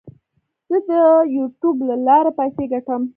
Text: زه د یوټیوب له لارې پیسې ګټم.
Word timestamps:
زه 0.69 0.77
د 0.89 0.91
یوټیوب 1.35 1.77
له 1.89 1.95
لارې 2.07 2.31
پیسې 2.39 2.63
ګټم. 2.71 3.01